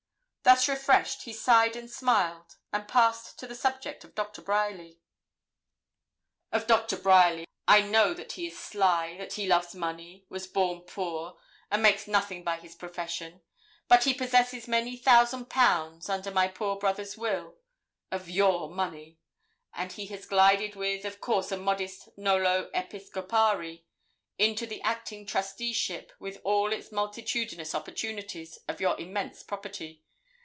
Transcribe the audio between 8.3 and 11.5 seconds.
he is sly, that he loves money, was born poor,